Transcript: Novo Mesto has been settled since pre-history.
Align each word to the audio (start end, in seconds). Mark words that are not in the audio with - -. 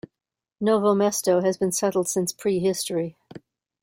Novo 0.59 0.95
Mesto 0.95 1.41
has 1.45 1.57
been 1.57 1.71
settled 1.71 2.07
since 2.07 2.33
pre-history. 2.33 3.19